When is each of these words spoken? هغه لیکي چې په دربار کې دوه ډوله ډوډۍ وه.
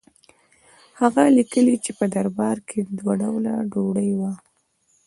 هغه 0.99 1.23
لیکي 1.35 1.63
چې 1.83 1.91
په 1.99 2.05
دربار 2.15 2.57
کې 2.67 2.79
دوه 2.97 3.13
ډوله 3.21 3.53
ډوډۍ 3.71 4.11
وه. 4.19 4.31